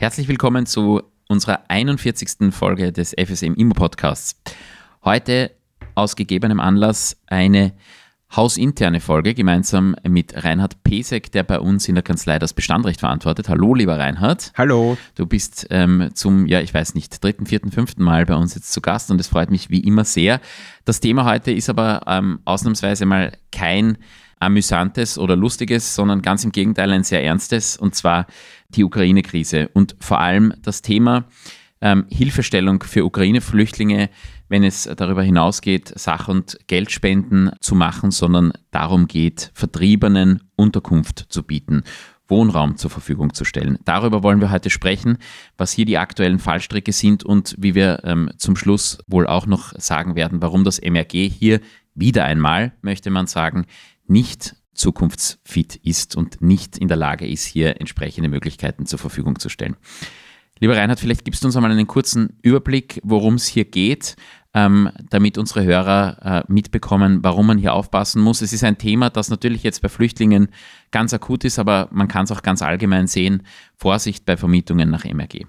[0.00, 2.54] Herzlich willkommen zu unserer 41.
[2.54, 4.40] Folge des FSM Immo Podcasts.
[5.04, 5.50] Heute
[5.96, 7.72] aus gegebenem Anlass eine
[8.36, 13.48] hausinterne Folge gemeinsam mit Reinhard Pesek, der bei uns in der Kanzlei das Bestandrecht verantwortet.
[13.48, 14.52] Hallo, lieber Reinhard.
[14.56, 14.96] Hallo.
[15.16, 18.72] Du bist ähm, zum, ja, ich weiß nicht, dritten, vierten, fünften Mal bei uns jetzt
[18.72, 20.40] zu Gast und es freut mich wie immer sehr.
[20.84, 23.98] Das Thema heute ist aber ähm, ausnahmsweise mal kein
[24.40, 28.26] amüsantes oder lustiges, sondern ganz im Gegenteil ein sehr ernstes, und zwar
[28.70, 31.24] die Ukraine-Krise und vor allem das Thema
[31.80, 34.10] ähm, Hilfestellung für Ukraine-Flüchtlinge,
[34.48, 41.42] wenn es darüber hinausgeht, Sach- und Geldspenden zu machen, sondern darum geht, Vertriebenen Unterkunft zu
[41.42, 41.84] bieten.
[42.30, 43.78] Wohnraum zur Verfügung zu stellen.
[43.84, 45.16] Darüber wollen wir heute sprechen,
[45.56, 49.72] was hier die aktuellen Fallstricke sind und wie wir ähm, zum Schluss wohl auch noch
[49.78, 51.60] sagen werden, warum das MRG hier
[51.94, 53.64] wieder einmal, möchte man sagen,
[54.08, 59.48] nicht zukunftsfit ist und nicht in der Lage ist, hier entsprechende Möglichkeiten zur Verfügung zu
[59.48, 59.76] stellen.
[60.60, 64.16] Lieber Reinhard, vielleicht gibst du uns einmal einen kurzen Überblick, worum es hier geht,
[64.54, 68.40] ähm, damit unsere Hörer äh, mitbekommen, warum man hier aufpassen muss.
[68.40, 70.48] Es ist ein Thema, das natürlich jetzt bei Flüchtlingen
[70.90, 73.44] ganz akut ist, aber man kann es auch ganz allgemein sehen.
[73.76, 75.44] Vorsicht bei Vermietungen nach MRG.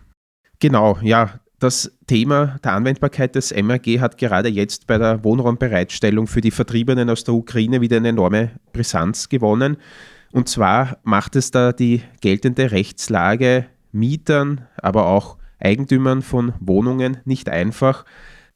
[0.59, 1.39] Genau, ja.
[1.59, 7.09] Das Thema der Anwendbarkeit des MRG hat gerade jetzt bei der Wohnraumbereitstellung für die Vertriebenen
[7.09, 9.75] aus der Ukraine wieder eine enorme Brisanz gewonnen.
[10.31, 17.49] Und zwar macht es da die geltende Rechtslage Mietern, aber auch Eigentümern von Wohnungen nicht
[17.49, 18.05] einfach,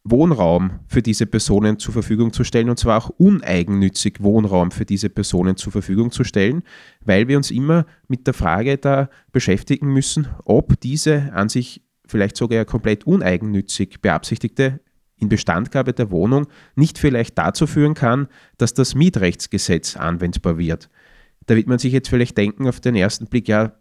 [0.06, 5.10] Wohnraum für diese Personen zur Verfügung zu stellen und zwar auch uneigennützig Wohnraum für diese
[5.10, 6.64] Personen zur Verfügung zu stellen,
[7.02, 11.82] weil wir uns immer mit der Frage da beschäftigen müssen, ob diese an sich
[12.14, 14.80] vielleicht sogar komplett uneigennützig beabsichtigte
[15.18, 20.90] Inbestandgabe der Wohnung nicht vielleicht dazu führen kann, dass das Mietrechtsgesetz anwendbar wird.
[21.46, 23.74] Da wird man sich jetzt vielleicht denken auf den ersten Blick, ja,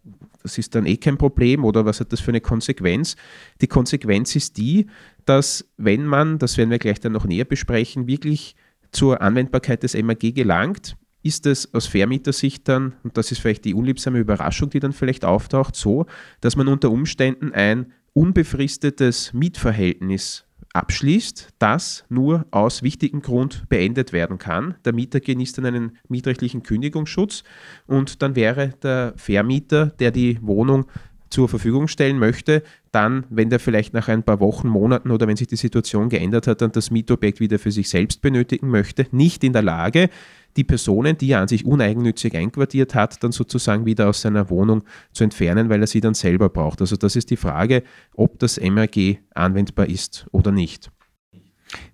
[0.43, 3.17] das ist dann eh kein Problem oder was hat das für eine Konsequenz?
[3.61, 4.87] Die Konsequenz ist die,
[5.25, 8.57] dass wenn man, das werden wir gleich dann noch näher besprechen, wirklich
[8.91, 13.75] zur Anwendbarkeit des MAG gelangt, ist es aus Vermietersicht dann, und das ist vielleicht die
[13.75, 16.07] unliebsame Überraschung, die dann vielleicht auftaucht, so,
[16.41, 24.39] dass man unter Umständen ein unbefristetes Mietverhältnis abschließt, das nur aus wichtigem Grund beendet werden
[24.39, 24.75] kann.
[24.85, 27.45] Der Mieter genießt dann einen mietrechtlichen Kündigungsschutz
[27.87, 30.87] und dann wäre der Vermieter, der die Wohnung
[31.33, 35.37] zur Verfügung stellen möchte, dann, wenn der vielleicht nach ein paar Wochen, Monaten oder wenn
[35.37, 39.43] sich die Situation geändert hat, dann das Mietobjekt wieder für sich selbst benötigen möchte, nicht
[39.43, 40.11] in der Lage,
[40.57, 44.85] die Personen, die er an sich uneigennützig einquartiert hat, dann sozusagen wieder aus seiner Wohnung
[45.13, 46.81] zu entfernen, weil er sie dann selber braucht.
[46.81, 47.83] Also das ist die Frage,
[48.15, 50.91] ob das MRG anwendbar ist oder nicht.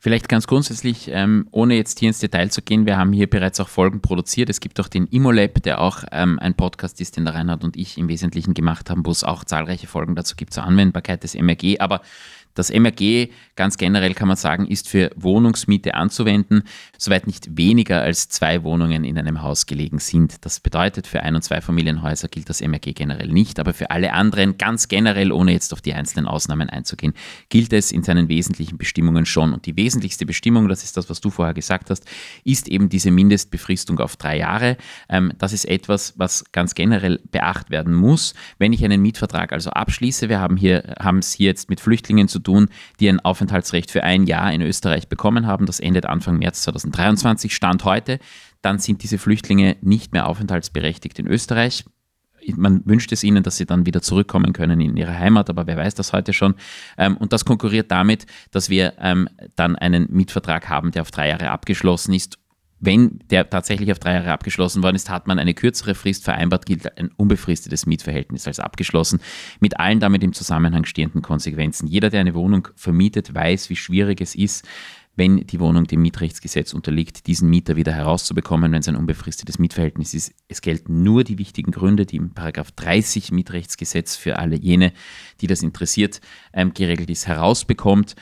[0.00, 3.60] Vielleicht ganz grundsätzlich, ähm, ohne jetzt hier ins Detail zu gehen, wir haben hier bereits
[3.60, 4.50] auch Folgen produziert.
[4.50, 7.76] Es gibt auch den Immolab, der auch ähm, ein Podcast ist, den der Reinhard und
[7.76, 11.34] ich im Wesentlichen gemacht haben, wo es auch zahlreiche Folgen dazu gibt zur Anwendbarkeit des
[11.34, 11.78] MRG.
[11.78, 12.00] Aber
[12.54, 16.62] das MRG, ganz generell kann man sagen, ist für Wohnungsmiete anzuwenden,
[16.96, 20.44] soweit nicht weniger als zwei Wohnungen in einem Haus gelegen sind.
[20.44, 24.58] Das bedeutet, für Ein- und Zweifamilienhäuser gilt das MRG generell nicht, aber für alle anderen
[24.58, 27.14] ganz generell, ohne jetzt auf die einzelnen Ausnahmen einzugehen,
[27.48, 29.52] gilt es in seinen wesentlichen Bestimmungen schon.
[29.52, 32.04] Und die wesentlichste Bestimmung, das ist das, was du vorher gesagt hast,
[32.44, 34.76] ist eben diese Mindestbefristung auf drei Jahre.
[35.08, 38.34] Ähm, das ist etwas, was ganz generell beachtet werden muss.
[38.58, 42.38] Wenn ich einen Mietvertrag also abschließe, wir haben hier es hier jetzt mit Flüchtlingen zu
[42.38, 45.66] tun, tun, die ein Aufenthaltsrecht für ein Jahr in Österreich bekommen haben.
[45.66, 48.18] Das endet Anfang März 2023, Stand heute.
[48.62, 51.84] Dann sind diese Flüchtlinge nicht mehr aufenthaltsberechtigt in Österreich.
[52.56, 55.76] Man wünscht es ihnen, dass sie dann wieder zurückkommen können in ihre Heimat, aber wer
[55.76, 56.54] weiß das heute schon.
[56.96, 61.28] Ähm, und das konkurriert damit, dass wir ähm, dann einen Mietvertrag haben, der auf drei
[61.28, 62.38] Jahre abgeschlossen ist
[62.80, 66.66] wenn der tatsächlich auf drei Jahre abgeschlossen worden ist, hat man eine kürzere Frist vereinbart,
[66.66, 69.20] gilt ein unbefristetes Mietverhältnis als abgeschlossen,
[69.60, 71.88] mit allen damit im Zusammenhang stehenden Konsequenzen.
[71.88, 74.66] Jeder, der eine Wohnung vermietet, weiß, wie schwierig es ist,
[75.18, 80.14] wenn die Wohnung dem Mietrechtsgesetz unterliegt, diesen Mieter wieder herauszubekommen, wenn es ein unbefristetes Mietverhältnis
[80.14, 80.32] ist.
[80.46, 84.92] Es gelten nur die wichtigen Gründe, die im Paragraph 30 Mietrechtsgesetz für alle jene,
[85.40, 86.20] die das interessiert,
[86.52, 88.14] ähm, geregelt ist, herausbekommt.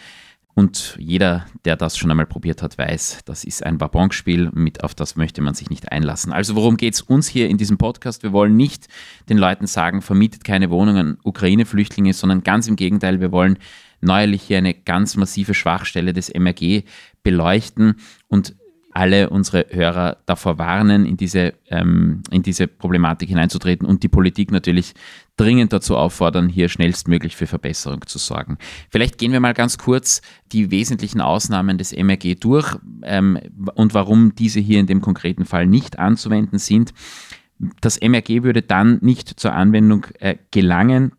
[0.59, 4.95] Und jeder, der das schon einmal probiert hat, weiß, das ist ein Babonspiel, mit auf
[4.95, 6.33] das möchte man sich nicht einlassen.
[6.33, 8.23] Also worum geht es uns hier in diesem Podcast?
[8.23, 8.89] Wir wollen nicht
[9.29, 13.59] den Leuten sagen, vermietet keine Wohnungen an Ukraine-Flüchtlinge, sondern ganz im Gegenteil, wir wollen
[14.01, 16.85] neuerlich hier eine ganz massive Schwachstelle des MRG
[17.23, 17.97] beleuchten
[18.29, 18.57] und
[18.97, 24.51] alle unsere Hörer davor warnen, in diese, ähm, in diese Problematik hineinzutreten und die Politik
[24.51, 24.95] natürlich
[25.37, 28.57] dringend dazu auffordern, hier schnellstmöglich für Verbesserung zu sorgen.
[28.89, 30.23] Vielleicht gehen wir mal ganz kurz
[30.53, 33.39] die wesentlichen Ausnahmen des MRG durch ähm,
[33.75, 36.95] und warum diese hier in dem konkreten Fall nicht anzuwenden sind.
[37.83, 41.13] Das MRG würde dann nicht zur Anwendung äh, gelangen,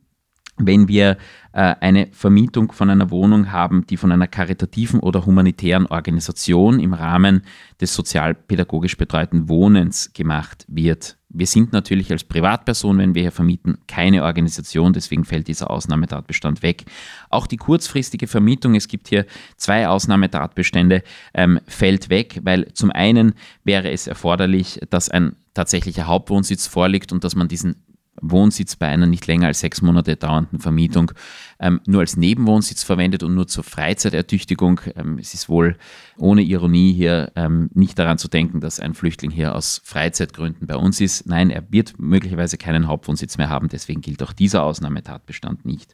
[0.57, 1.17] wenn wir
[1.53, 6.93] äh, eine Vermietung von einer Wohnung haben, die von einer karitativen oder humanitären Organisation im
[6.93, 7.43] Rahmen
[7.79, 11.17] des sozialpädagogisch betreuten Wohnens gemacht wird.
[11.29, 16.63] Wir sind natürlich als Privatperson, wenn wir hier vermieten, keine Organisation, deswegen fällt dieser Ausnahmetatbestand
[16.63, 16.85] weg.
[17.29, 19.25] Auch die kurzfristige Vermietung, es gibt hier
[19.57, 21.03] zwei Ausnahmetatbestände,
[21.33, 23.33] ähm, fällt weg, weil zum einen
[23.63, 27.83] wäre es erforderlich, dass ein tatsächlicher Hauptwohnsitz vorliegt und dass man diesen
[28.21, 31.11] Wohnsitz bei einer nicht länger als sechs Monate dauernden Vermietung
[31.59, 34.81] ähm, nur als Nebenwohnsitz verwendet und nur zur Freizeitertüchtigung.
[34.95, 35.77] Ähm, es ist wohl
[36.17, 40.75] ohne Ironie hier ähm, nicht daran zu denken, dass ein Flüchtling hier aus Freizeitgründen bei
[40.75, 41.27] uns ist.
[41.27, 45.93] Nein, er wird möglicherweise keinen Hauptwohnsitz mehr haben, deswegen gilt auch dieser Ausnahmetatbestand nicht.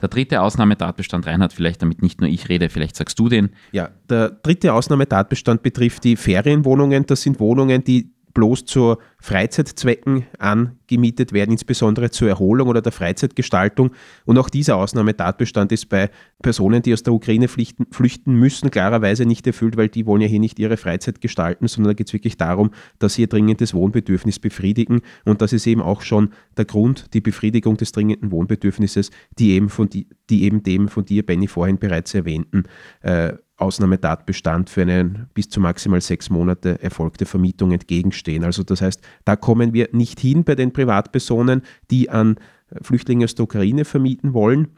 [0.00, 3.50] Der dritte Ausnahmetatbestand, Reinhard, vielleicht damit nicht nur ich rede, vielleicht sagst du den.
[3.72, 7.06] Ja, der dritte Ausnahmetatbestand betrifft die Ferienwohnungen.
[7.06, 13.90] Das sind Wohnungen, die bloß zu Freizeitzwecken angemietet werden, insbesondere zur Erholung oder der Freizeitgestaltung.
[14.24, 16.10] Und auch dieser Ausnahmetatbestand ist bei
[16.42, 20.28] Personen, die aus der Ukraine flüchten, flüchten müssen, klarerweise nicht erfüllt, weil die wollen ja
[20.28, 23.74] hier nicht ihre Freizeit gestalten, sondern da geht es wirklich darum, dass sie ihr dringendes
[23.74, 25.02] Wohnbedürfnis befriedigen.
[25.24, 29.68] Und das ist eben auch schon der Grund, die Befriedigung des dringenden Wohnbedürfnisses, die eben,
[29.68, 32.64] von die, die eben dem von dir, Benny, vorhin bereits erwähnten,
[33.02, 38.44] äh, Ausnahmetatbestand für eine bis zu maximal sechs Monate erfolgte Vermietung entgegenstehen.
[38.44, 42.36] Also das heißt, da kommen wir nicht hin bei den Privatpersonen, die an
[42.82, 44.68] Flüchtlinge aus der Ukraine vermieten wollen.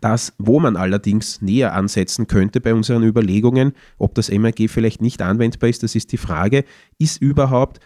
[0.00, 5.20] Das, wo man allerdings näher ansetzen könnte bei unseren Überlegungen, ob das MRG vielleicht nicht
[5.20, 6.64] anwendbar ist, das ist die Frage,
[6.98, 7.80] ist überhaupt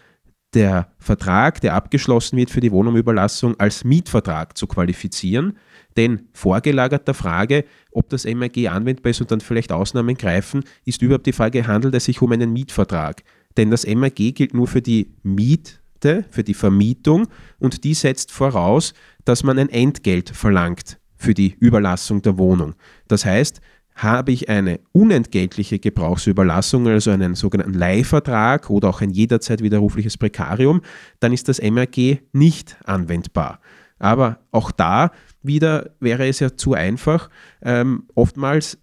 [0.57, 5.55] der Vertrag, der abgeschlossen wird für die Wohnungsüberlassung, als Mietvertrag zu qualifizieren?
[5.97, 11.03] Denn vorgelagert der Frage, ob das MRG anwendbar ist und dann vielleicht Ausnahmen greifen, ist
[11.03, 13.23] überhaupt die Frage, handelt es sich um einen Mietvertrag?
[13.55, 17.27] Denn das MRG gilt nur für die Miete, für die Vermietung
[17.59, 18.95] und die setzt voraus,
[19.25, 22.73] dass man ein Entgelt verlangt für die Überlassung der Wohnung.
[23.07, 23.61] Das heißt,
[23.97, 30.81] habe ich eine unentgeltliche Gebrauchsüberlassung, also einen sogenannten Leihvertrag oder auch ein jederzeit widerrufliches Prekarium,
[31.19, 33.59] dann ist das MRG nicht anwendbar.
[33.97, 35.11] Aber auch da
[35.41, 37.31] wieder wäre es ja zu einfach.
[37.63, 38.77] Ähm, oftmals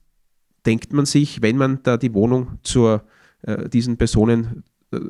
[0.67, 3.05] denkt man sich, wenn man da die Wohnung zur,
[3.43, 4.65] äh, diesen Personen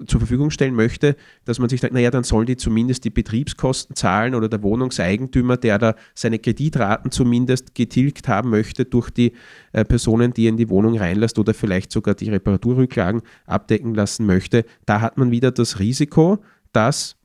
[0.06, 3.96] zur Verfügung stellen möchte, dass man sich sagt, naja, dann sollen die zumindest die Betriebskosten
[3.96, 9.32] zahlen oder der Wohnungseigentümer, der da seine Kreditraten zumindest getilgt haben möchte durch die
[9.72, 14.26] äh, Personen, die er in die Wohnung reinlässt oder vielleicht sogar die Reparaturrücklagen abdecken lassen
[14.26, 16.38] möchte, da hat man wieder das Risiko,
[16.72, 17.16] dass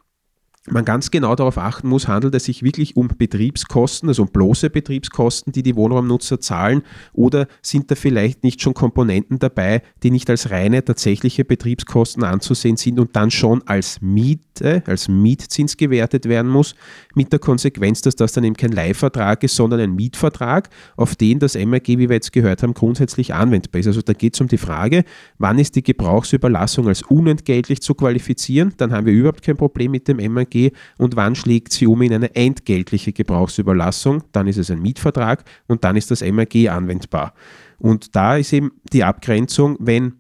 [0.68, 4.70] man ganz genau darauf achten muss, handelt es sich wirklich um Betriebskosten, also um bloße
[4.70, 6.84] Betriebskosten, die die Wohnraumnutzer zahlen,
[7.14, 12.78] oder sind da vielleicht nicht schon Komponenten dabei, die nicht als reine tatsächliche Betriebskosten anzusehen
[12.78, 16.76] sind und dann schon als Miete, als Mietzins gewertet werden muss,
[17.16, 21.40] mit der Konsequenz, dass das dann eben kein Leihvertrag ist, sondern ein Mietvertrag, auf den
[21.40, 23.88] das MRG, wie wir jetzt gehört haben, grundsätzlich anwendbar ist.
[23.88, 25.04] Also da geht es um die Frage,
[25.38, 30.08] wann ist die Gebrauchsüberlassung als unentgeltlich zu qualifizieren, dann haben wir überhaupt kein Problem mit
[30.08, 30.49] dem MRG
[30.98, 35.84] und wann schlägt sie um in eine entgeltliche Gebrauchsüberlassung, dann ist es ein Mietvertrag und
[35.84, 37.34] dann ist das MRG anwendbar.
[37.78, 40.14] Und da ist eben die Abgrenzung, wenn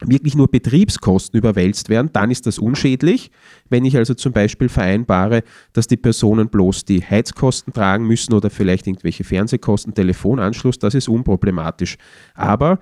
[0.00, 3.30] wirklich nur Betriebskosten überwälzt werden, dann ist das unschädlich.
[3.68, 8.50] Wenn ich also zum Beispiel vereinbare, dass die Personen bloß die Heizkosten tragen müssen oder
[8.50, 11.96] vielleicht irgendwelche Fernsehkosten, Telefonanschluss, das ist unproblematisch.
[12.34, 12.78] Aber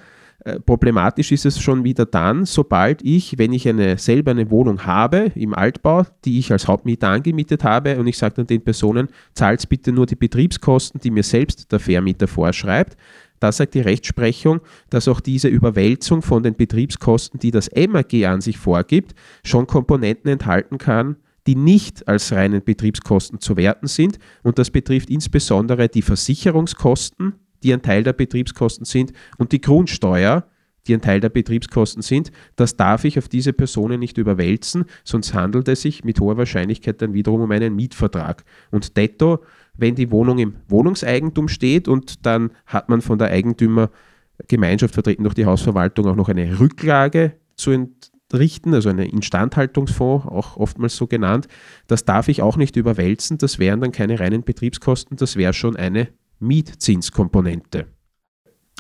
[0.64, 5.32] problematisch ist es schon wieder dann, sobald ich, wenn ich eine, selber eine Wohnung habe
[5.34, 9.68] im Altbau, die ich als Hauptmieter angemietet habe und ich sage dann den Personen, zahlt
[9.68, 12.96] bitte nur die Betriebskosten, die mir selbst der Vermieter vorschreibt,
[13.40, 18.40] da sagt die Rechtsprechung, dass auch diese Überwälzung von den Betriebskosten, die das MAG an
[18.40, 19.14] sich vorgibt,
[19.44, 21.16] schon Komponenten enthalten kann,
[21.46, 24.18] die nicht als reinen Betriebskosten zu werten sind.
[24.42, 30.44] Und das betrifft insbesondere die Versicherungskosten, die ein Teil der Betriebskosten sind, und die Grundsteuer,
[30.86, 32.30] die ein Teil der Betriebskosten sind.
[32.54, 37.02] Das darf ich auf diese Personen nicht überwälzen, sonst handelt es sich mit hoher Wahrscheinlichkeit
[37.02, 38.44] dann wiederum um einen Mietvertrag.
[38.70, 39.42] Und detto,
[39.74, 45.34] wenn die Wohnung im Wohnungseigentum steht und dann hat man von der Eigentümergemeinschaft vertreten durch
[45.34, 51.48] die Hausverwaltung auch noch eine Rücklage zu entrichten, also einen Instandhaltungsfonds, auch oftmals so genannt.
[51.86, 53.38] Das darf ich auch nicht überwälzen.
[53.38, 57.86] Das wären dann keine reinen Betriebskosten, das wäre schon eine Mietzinskomponente.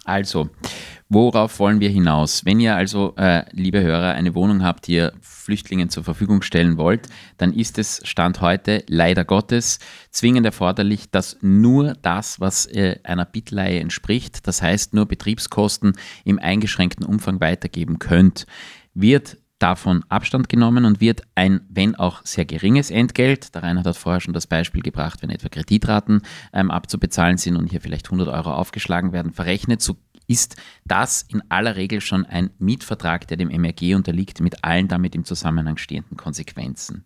[0.06, 0.50] Also,
[1.08, 2.44] worauf wollen wir hinaus?
[2.44, 6.76] Wenn ihr also, äh, liebe Hörer, eine Wohnung habt, die ihr Flüchtlingen zur Verfügung stellen
[6.76, 7.08] wollt,
[7.38, 13.24] dann ist es Stand heute leider Gottes zwingend erforderlich, dass nur das, was äh, einer
[13.24, 15.94] Bittleihe entspricht, das heißt nur Betriebskosten
[16.24, 18.46] im eingeschränkten Umfang weitergeben könnt.
[18.94, 23.96] Wird davon Abstand genommen und wird ein, wenn auch sehr geringes Entgelt, der Reinhard hat
[23.96, 26.22] vorher schon das Beispiel gebracht, wenn etwa Kreditraten
[26.52, 29.96] ähm, abzubezahlen sind und hier vielleicht 100 Euro aufgeschlagen werden, verrechnet, so
[30.26, 35.14] ist das in aller Regel schon ein Mietvertrag, der dem MRG unterliegt, mit allen damit
[35.14, 37.04] im Zusammenhang stehenden Konsequenzen.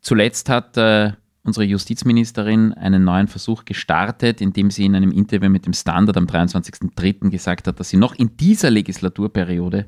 [0.00, 5.64] Zuletzt hat äh, unsere Justizministerin einen neuen Versuch gestartet, indem sie in einem Interview mit
[5.64, 7.30] dem Standard am 23.03.
[7.30, 9.86] gesagt hat, dass sie noch in dieser Legislaturperiode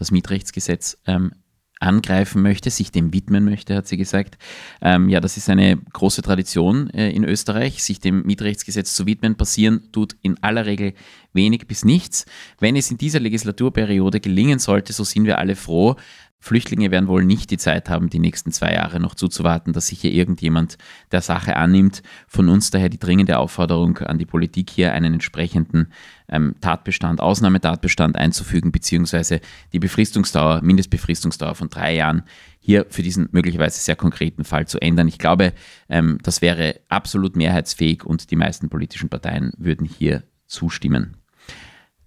[0.00, 1.32] das Mietrechtsgesetz ähm,
[1.78, 4.36] angreifen möchte, sich dem widmen möchte, hat sie gesagt.
[4.82, 9.36] Ähm, ja, das ist eine große Tradition äh, in Österreich, sich dem Mietrechtsgesetz zu widmen.
[9.36, 10.92] Passieren tut in aller Regel
[11.32, 12.26] wenig bis nichts.
[12.58, 15.96] Wenn es in dieser Legislaturperiode gelingen sollte, so sind wir alle froh,
[16.40, 20.00] Flüchtlinge werden wohl nicht die Zeit haben, die nächsten zwei Jahre noch zuzuwarten, dass sich
[20.00, 20.78] hier irgendjemand
[21.12, 22.02] der Sache annimmt.
[22.26, 25.92] Von uns daher die dringende Aufforderung an die Politik, hier einen entsprechenden
[26.28, 29.40] ähm, Tatbestand, Ausnahmetatbestand einzufügen, beziehungsweise
[29.74, 32.22] die Befristungsdauer, Mindestbefristungsdauer von drei Jahren
[32.58, 35.08] hier für diesen möglicherweise sehr konkreten Fall zu ändern.
[35.08, 35.52] Ich glaube,
[35.88, 41.19] ähm, das wäre absolut mehrheitsfähig und die meisten politischen Parteien würden hier zustimmen.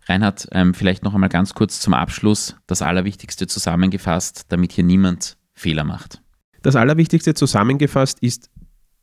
[0.08, 5.38] Reinhard, ähm, vielleicht noch einmal ganz kurz zum Abschluss das Allerwichtigste zusammengefasst, damit hier niemand
[5.54, 6.22] Fehler macht.
[6.62, 8.50] Das Allerwichtigste zusammengefasst ist,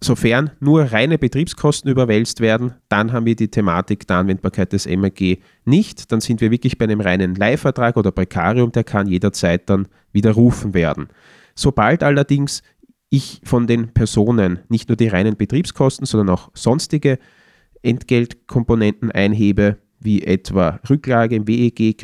[0.03, 5.39] sofern nur reine Betriebskosten überwälzt werden, dann haben wir die Thematik der Anwendbarkeit des MRG
[5.65, 6.11] nicht.
[6.11, 10.75] Dann sind wir wirklich bei einem reinen Leihvertrag oder Prekarium, der kann jederzeit dann widerrufen
[10.75, 11.09] werden.
[11.55, 12.63] Sobald allerdings
[13.11, 17.19] ich von den Personen nicht nur die reinen Betriebskosten, sondern auch sonstige
[17.83, 21.97] Entgeltkomponenten einhebe, wie etwa Rücklage im WEG,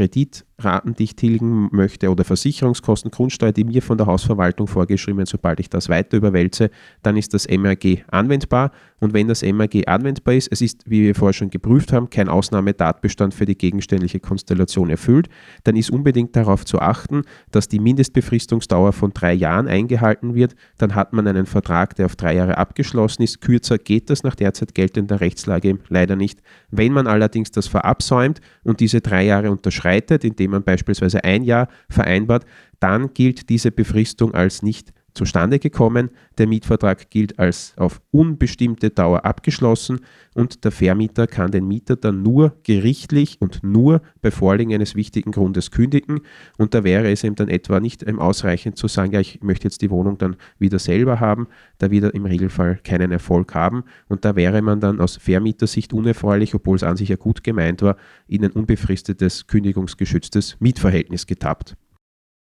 [0.56, 5.68] Kreditraten, die tilgen möchte oder Versicherungskosten, Grundsteuer, die mir von der Hausverwaltung vorgeschrieben sobald ich
[5.68, 6.70] das weiter überwälze,
[7.02, 8.70] dann ist das MRG anwendbar.
[8.98, 12.28] Und wenn das MRG anwendbar ist, es ist, wie wir vorher schon geprüft haben, kein
[12.28, 15.28] Ausnahmetatbestand für die gegenständliche Konstellation erfüllt,
[15.64, 20.54] dann ist unbedingt darauf zu achten, dass die Mindestbefristungsdauer von drei Jahren eingehalten wird.
[20.78, 23.42] Dann hat man einen Vertrag, der auf drei Jahre abgeschlossen ist.
[23.42, 26.40] Kürzer geht das nach derzeit geltender Rechtslage leider nicht.
[26.70, 31.68] Wenn man allerdings das verabsäumt und diese drei Jahre unterschreitet, indem man beispielsweise ein Jahr
[31.88, 32.44] vereinbart,
[32.80, 36.10] dann gilt diese Befristung als nicht zustande gekommen.
[36.38, 40.00] Der Mietvertrag gilt als auf unbestimmte Dauer abgeschlossen
[40.34, 45.32] und der Vermieter kann den Mieter dann nur gerichtlich und nur bei Vorliegen eines wichtigen
[45.32, 46.20] Grundes kündigen.
[46.58, 49.82] Und da wäre es ihm dann etwa nicht ausreichend zu sagen, ja, ich möchte jetzt
[49.82, 53.84] die Wohnung dann wieder selber haben, da wird er im Regelfall keinen Erfolg haben.
[54.08, 57.82] Und da wäre man dann aus Vermietersicht unerfreulich, obwohl es an sich ja gut gemeint
[57.82, 57.96] war,
[58.28, 61.76] in ein unbefristetes, kündigungsgeschütztes Mietverhältnis getappt.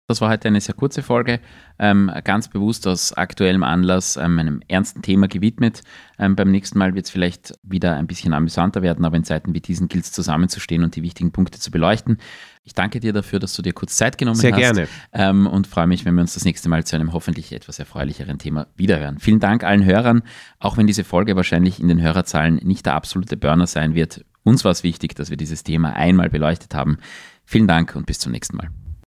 [0.08, 1.40] Das war heute eine sehr kurze Folge,
[1.78, 5.82] ähm, ganz bewusst aus aktuellem Anlass ähm, einem ernsten Thema gewidmet.
[6.18, 9.54] Ähm, beim nächsten Mal wird es vielleicht wieder ein bisschen amüsanter werden, aber in Zeiten
[9.54, 12.18] wie diesen gilt es zusammenzustehen und die wichtigen Punkte zu beleuchten.
[12.64, 14.60] Ich danke dir dafür, dass du dir kurz Zeit genommen sehr hast.
[14.60, 14.88] Sehr gerne.
[15.12, 18.38] Ähm, und freue mich, wenn wir uns das nächste Mal zu einem hoffentlich etwas erfreulicheren
[18.38, 19.20] Thema wiederhören.
[19.20, 20.22] Vielen Dank allen Hörern,
[20.58, 24.24] auch wenn diese Folge wahrscheinlich in den Hörerzahlen nicht der absolute Burner sein wird.
[24.42, 26.98] Uns war es wichtig, dass wir dieses Thema einmal beleuchtet haben.
[27.44, 28.81] Vielen Dank und bis zum nächsten Mal.